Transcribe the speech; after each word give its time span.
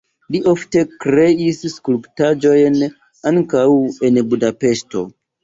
Li 0.35 0.39
ofte 0.51 0.81
kreis 1.03 1.59
skulptaĵojn 1.73 2.81
ankaŭ 3.33 3.67
en 4.11 4.21
Budapeŝto. 4.35 5.07